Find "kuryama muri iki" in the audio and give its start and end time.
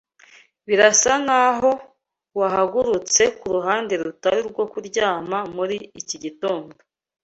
4.71-6.17